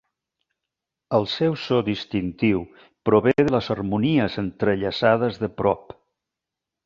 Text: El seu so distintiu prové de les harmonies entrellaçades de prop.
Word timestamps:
El 1.17 1.27
seu 1.33 1.57
so 1.63 1.77
distintiu 1.89 2.63
prové 3.09 3.35
de 3.41 3.53
les 3.57 3.69
harmonies 3.75 4.39
entrellaçades 4.45 5.41
de 5.45 5.51
prop. 5.61 5.95